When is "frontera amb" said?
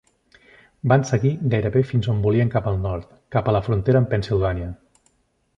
3.71-4.11